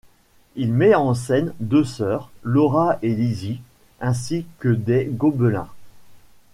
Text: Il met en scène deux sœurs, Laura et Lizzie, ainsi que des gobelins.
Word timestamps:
Il 0.55 0.73
met 0.73 0.95
en 0.95 1.13
scène 1.13 1.53
deux 1.59 1.83
sœurs, 1.83 2.31
Laura 2.41 2.97
et 3.03 3.13
Lizzie, 3.13 3.61
ainsi 3.99 4.47
que 4.57 4.69
des 4.69 5.05
gobelins. 5.05 5.69